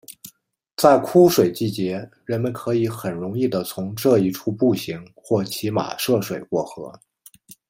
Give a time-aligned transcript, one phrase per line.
[0.77, 6.91] 在枯水季节人们可以很容易的从这一处步行或骑马涉水过河。